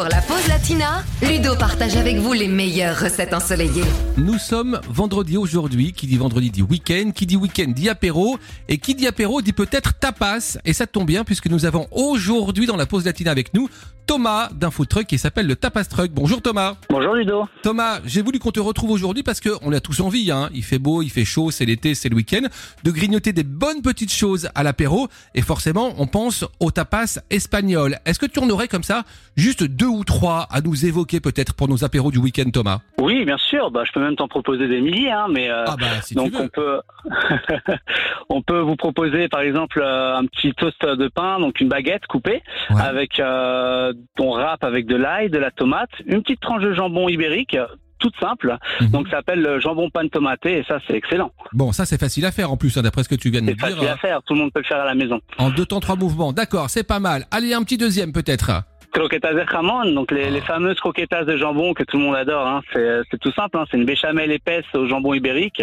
Pour 0.00 0.08
la 0.08 0.22
pause 0.22 0.48
latina, 0.48 1.04
Ludo 1.20 1.54
partage 1.56 1.94
avec 1.94 2.16
vous 2.16 2.32
les 2.32 2.48
meilleures 2.48 2.98
recettes 2.98 3.34
ensoleillées. 3.34 3.84
Nous 4.16 4.38
sommes 4.38 4.80
vendredi 4.88 5.36
aujourd'hui. 5.36 5.92
Qui 5.92 6.06
dit 6.06 6.16
vendredi 6.16 6.50
dit 6.50 6.62
week-end. 6.62 7.10
Qui 7.14 7.26
dit 7.26 7.36
week-end 7.36 7.70
dit 7.76 7.90
apéro. 7.90 8.38
Et 8.70 8.78
qui 8.78 8.94
dit 8.94 9.06
apéro 9.06 9.42
dit 9.42 9.52
peut-être 9.52 9.92
tapas. 9.98 10.56
Et 10.64 10.72
ça 10.72 10.86
tombe 10.86 11.06
bien 11.06 11.22
puisque 11.22 11.48
nous 11.48 11.66
avons 11.66 11.86
aujourd'hui 11.90 12.64
dans 12.64 12.76
la 12.76 12.86
pause 12.86 13.04
latine 13.04 13.28
avec 13.28 13.52
nous 13.52 13.68
Thomas 14.10 14.48
d'un 14.52 14.72
food 14.72 14.88
truck 14.88 15.06
qui 15.06 15.18
s'appelle 15.18 15.46
le 15.46 15.54
Tapas 15.54 15.84
Truck. 15.84 16.10
Bonjour 16.10 16.42
Thomas. 16.42 16.74
Bonjour 16.88 17.14
Ludo. 17.14 17.46
Thomas, 17.62 18.00
j'ai 18.04 18.22
voulu 18.22 18.40
qu'on 18.40 18.50
te 18.50 18.58
retrouve 18.58 18.90
aujourd'hui 18.90 19.22
parce 19.22 19.38
que 19.38 19.50
on 19.62 19.72
a 19.72 19.78
tous 19.78 20.00
envie. 20.00 20.32
Hein. 20.32 20.48
Il 20.52 20.64
fait 20.64 20.80
beau, 20.80 21.00
il 21.00 21.10
fait 21.10 21.24
chaud, 21.24 21.52
c'est 21.52 21.64
l'été, 21.64 21.94
c'est 21.94 22.08
le 22.08 22.16
week-end, 22.16 22.40
de 22.82 22.90
grignoter 22.90 23.32
des 23.32 23.44
bonnes 23.44 23.82
petites 23.82 24.12
choses 24.12 24.48
à 24.56 24.64
l'apéro. 24.64 25.06
Et 25.36 25.42
forcément, 25.42 25.92
on 25.98 26.08
pense 26.08 26.44
au 26.58 26.72
tapas 26.72 27.20
espagnol. 27.30 27.98
Est-ce 28.04 28.18
que 28.18 28.26
tu 28.26 28.40
en 28.40 28.50
aurais 28.50 28.66
comme 28.66 28.82
ça 28.82 29.04
juste 29.36 29.62
deux 29.62 29.86
ou 29.86 30.02
trois 30.02 30.48
à 30.50 30.60
nous 30.60 30.86
évoquer 30.86 31.20
peut-être 31.20 31.54
pour 31.54 31.68
nos 31.68 31.84
apéros 31.84 32.10
du 32.10 32.18
week-end, 32.18 32.50
Thomas? 32.52 32.80
Oui, 33.00 33.24
bien 33.24 33.38
sûr. 33.38 33.70
Bah, 33.70 33.84
je 33.86 33.92
peux 33.92 34.00
même 34.00 34.16
t'en 34.16 34.26
proposer 34.26 34.66
des 34.66 34.80
milliers, 34.80 35.12
hein, 35.12 35.26
mais 35.30 35.48
euh, 35.48 35.66
Ah 35.68 35.76
bah 35.78 35.86
si 36.02 36.14
donc 36.16 36.32
tu 36.32 36.36
veux. 36.36 36.42
on 36.42 36.48
peut 36.48 36.80
on 38.28 38.42
peut 38.42 38.58
vous 38.60 38.74
proposer 38.76 39.28
par 39.28 39.42
exemple 39.42 39.80
euh, 39.80 40.16
un 40.16 40.26
petit 40.26 40.52
toast 40.54 40.84
de 40.84 41.06
pain, 41.06 41.38
donc 41.38 41.60
une 41.60 41.68
baguette 41.68 42.06
coupée 42.08 42.42
Ouais. 42.70 42.82
avec 42.82 43.20
euh, 43.20 43.92
ton 44.16 44.30
râpe 44.32 44.64
avec 44.64 44.86
de 44.86 44.96
l'ail, 44.96 45.30
de 45.30 45.38
la 45.38 45.50
tomate, 45.50 45.90
une 46.06 46.22
petite 46.22 46.40
tranche 46.40 46.62
de 46.62 46.72
jambon 46.72 47.08
ibérique. 47.08 47.56
Toute 47.98 48.14
simple, 48.18 48.56
Mhm. 48.80 48.88
donc 48.92 49.08
ça 49.08 49.18
s'appelle 49.18 49.42
le 49.42 49.60
jambon 49.60 49.90
pan 49.90 50.08
tomaté 50.08 50.56
et 50.56 50.64
ça 50.64 50.78
c'est 50.86 50.94
excellent. 50.94 51.32
Bon, 51.52 51.70
ça 51.70 51.84
c'est 51.84 52.00
facile 52.00 52.24
à 52.24 52.32
faire 52.32 52.50
en 52.50 52.56
plus, 52.56 52.74
hein, 52.78 52.80
d'après 52.82 53.02
ce 53.02 53.10
que 53.10 53.14
tu 53.14 53.28
viens 53.28 53.42
de 53.42 53.46
nous 53.46 53.50
C'est 53.60 53.66
dire. 53.66 53.76
facile 53.76 53.88
à 53.88 53.96
faire, 53.98 54.22
tout 54.22 54.32
le 54.32 54.40
monde 54.40 54.52
peut 54.54 54.60
le 54.60 54.64
faire 54.64 54.80
à 54.80 54.86
la 54.86 54.94
maison. 54.94 55.20
En 55.36 55.50
deux 55.50 55.66
temps, 55.66 55.80
trois 55.80 55.96
mouvements. 55.96 56.32
D'accord, 56.32 56.70
c'est 56.70 56.82
pas 56.82 56.98
mal. 56.98 57.26
Allez, 57.30 57.52
un 57.52 57.62
petit 57.62 57.76
deuxième 57.76 58.12
peut-être. 58.14 58.62
Croquetas 58.92 59.34
de 59.34 59.44
jamón, 59.50 59.94
donc 59.94 60.10
les, 60.10 60.30
les 60.30 60.40
fameuses 60.40 60.78
croquetas 60.80 61.24
de 61.24 61.36
jambon 61.36 61.74
que 61.74 61.84
tout 61.84 61.96
le 61.96 62.02
monde 62.02 62.16
adore. 62.16 62.46
Hein. 62.46 62.60
C'est, 62.72 63.00
c'est 63.10 63.18
tout 63.18 63.32
simple, 63.32 63.56
hein. 63.56 63.64
c'est 63.70 63.76
une 63.76 63.84
béchamel 63.84 64.32
épaisse 64.32 64.64
au 64.74 64.88
jambon 64.88 65.14
ibérique. 65.14 65.62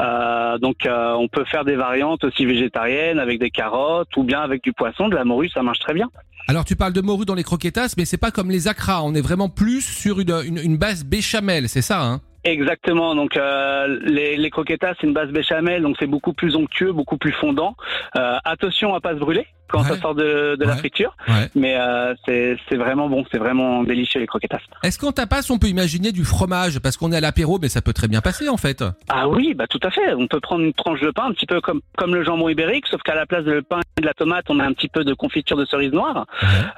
Euh, 0.00 0.58
donc 0.58 0.84
euh, 0.84 1.12
on 1.12 1.28
peut 1.28 1.44
faire 1.44 1.64
des 1.64 1.76
variantes 1.76 2.24
aussi 2.24 2.44
végétariennes 2.44 3.18
avec 3.18 3.38
des 3.38 3.50
carottes 3.50 4.16
ou 4.16 4.24
bien 4.24 4.40
avec 4.40 4.62
du 4.62 4.72
poisson, 4.72 5.08
de 5.08 5.14
la 5.14 5.24
morue, 5.24 5.48
ça 5.48 5.62
marche 5.62 5.78
très 5.78 5.94
bien. 5.94 6.08
Alors 6.48 6.64
tu 6.64 6.76
parles 6.76 6.92
de 6.92 7.00
morue 7.00 7.24
dans 7.24 7.34
les 7.34 7.44
croquetas, 7.44 7.94
mais 7.96 8.04
c'est 8.04 8.18
pas 8.18 8.30
comme 8.30 8.50
les 8.50 8.68
acras. 8.68 9.02
On 9.02 9.14
est 9.14 9.22
vraiment 9.22 9.48
plus 9.48 9.80
sur 9.80 10.20
une, 10.20 10.34
une, 10.44 10.58
une 10.58 10.76
base 10.76 11.04
béchamel, 11.04 11.68
c'est 11.68 11.82
ça 11.82 12.02
hein? 12.02 12.20
Exactement, 12.44 13.14
donc 13.14 13.36
euh, 13.36 13.98
les, 14.04 14.36
les 14.36 14.50
croquetas 14.50 14.94
c'est 15.00 15.06
une 15.06 15.14
base 15.14 15.30
béchamel, 15.30 15.82
donc 15.82 15.96
c'est 15.98 16.06
beaucoup 16.06 16.32
plus 16.34 16.56
onctueux, 16.56 16.92
beaucoup 16.92 17.16
plus 17.16 17.32
fondant. 17.32 17.74
Euh, 18.16 18.36
attention 18.44 18.94
à 18.94 19.00
pas 19.00 19.14
se 19.14 19.18
brûler 19.18 19.46
quand 19.66 19.80
Ouais. 19.80 19.88
ça 19.88 19.98
sort 19.98 20.14
de, 20.14 20.56
de 20.56 20.64
la 20.64 20.76
friture, 20.76 21.16
Ouais. 21.26 21.48
mais 21.54 21.74
euh, 21.78 22.14
c'est, 22.26 22.56
vraiment 22.76 23.08
bon, 23.08 23.24
c'est 23.32 23.38
vraiment 23.38 23.82
délicieux 23.82 24.20
les 24.20 24.26
croquetas. 24.26 24.58
Est-ce 24.82 24.98
qu'en 24.98 25.10
tapas 25.10 25.50
on 25.50 25.58
peut 25.58 25.68
imaginer 25.68 26.12
du 26.12 26.22
fromage? 26.24 26.78
Parce 26.80 26.98
qu'on 26.98 27.10
est 27.12 27.16
à 27.16 27.20
l'apéro, 27.20 27.58
mais 27.60 27.68
ça 27.70 27.80
peut 27.80 27.94
très 27.94 28.06
bien 28.06 28.20
passer 28.20 28.48
en 28.50 28.58
fait. 28.58 28.84
Ah 29.08 29.26
oui, 29.26 29.54
bah 29.54 29.66
tout 29.66 29.80
à 29.82 29.90
fait. 29.90 30.12
On 30.14 30.26
peut 30.26 30.38
prendre 30.40 30.62
une 30.62 30.74
tranche 30.74 31.00
de 31.00 31.10
pain, 31.10 31.24
un 31.24 31.32
petit 31.32 31.46
peu 31.46 31.60
comme 31.62 31.80
comme 31.96 32.14
le 32.14 32.22
jambon 32.24 32.50
ibérique, 32.50 32.86
sauf 32.88 33.00
qu'à 33.02 33.14
la 33.14 33.24
place 33.24 33.44
de 33.44 33.52
le 33.52 33.62
pain 33.62 33.80
et 33.96 34.02
de 34.02 34.06
la 34.06 34.12
tomate, 34.12 34.44
on 34.50 34.60
a 34.60 34.64
un 34.66 34.72
petit 34.74 34.88
peu 34.88 35.02
de 35.02 35.14
confiture 35.14 35.56
de 35.56 35.64
cerise 35.64 35.92
noire, 35.92 36.26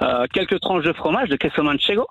euh, 0.01 0.25
quelques 0.33 0.59
tranches 0.61 0.85
de 0.85 0.93
fromage, 0.93 1.27
de 1.29 1.35
queso 1.35 1.61
manchego, 1.63 2.07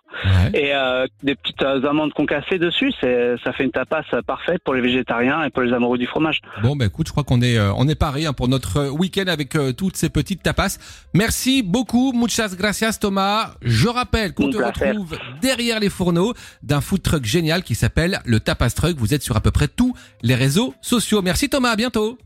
et 0.53 0.75
euh, 0.75 1.07
des 1.23 1.35
petites 1.37 1.63
euh, 1.63 1.83
amandes 1.89 2.13
concassées 2.13 2.59
dessus. 2.59 2.93
C'est 3.01 3.37
ça 3.47 3.53
fait 3.53 3.65
une 3.65 3.71
tapas 3.71 4.03
parfaite 4.27 4.61
pour 4.65 4.75
les 4.75 4.81
végétariens 4.81 5.45
et 5.45 5.51
pour 5.51 5.63
les 5.63 5.73
amoureux 5.73 5.99
du 5.99 6.07
fromage. 6.07 6.41
Bon 6.63 6.75
bah 6.75 6.87
écoute, 6.87 7.07
je 7.07 7.13
crois 7.13 7.23
qu'on 7.23 7.41
est 7.41 7.57
euh, 7.57 7.73
on 7.77 7.87
est 7.87 7.95
pareil 7.95 8.27
hein, 8.27 8.33
pour 8.33 8.49
notre 8.49 8.79
euh, 8.79 8.91
week-end 8.91 9.27
avec 9.29 9.55
euh, 9.55 9.73
toutes 9.73 9.97
ces 9.97 10.09
petites 10.09 10.43
tapas. 10.43 10.79
Merci 11.15 11.63
beaucoup, 11.63 12.13
muchas 12.13 12.57
gracias 12.59 12.95
Thomas. 12.95 13.55
Je 13.63 13.89
rappelle 13.89 14.35
qu'on 14.35 14.51
te 14.51 14.57
placer. 14.57 14.91
retrouve 14.91 15.17
derrière 15.41 15.79
les 15.79 15.91
fourneaux 15.91 16.35
d'un 16.65 16.81
food 16.81 17.03
truck 17.03 17.25
génial 17.25 17.63
qui 17.63 17.77
s'appelle 17.77 18.21
le 18.25 18.41
Tapas 18.41 18.71
Truck. 18.71 18.97
Vous 18.97 19.15
êtes 19.15 19.23
sur 19.23 19.37
à 19.37 19.41
peu 19.41 19.53
près 19.53 19.69
tous 19.69 19.95
les 20.23 20.35
réseaux 20.35 20.75
sociaux. 20.81 21.23
Merci 21.23 21.49
Thomas, 21.49 21.71
à 21.71 21.77
bientôt. 21.77 22.15